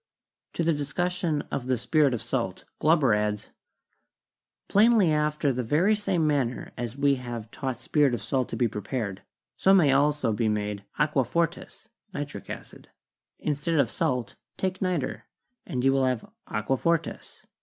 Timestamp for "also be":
9.91-10.49